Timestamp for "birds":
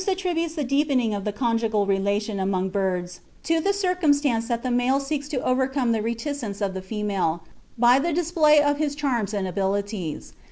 2.69-3.19